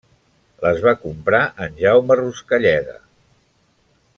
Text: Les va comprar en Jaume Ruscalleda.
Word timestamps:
Les 0.65 0.79
va 0.85 0.93
comprar 1.01 1.41
en 1.65 1.77
Jaume 1.83 2.17
Ruscalleda. 2.23 2.97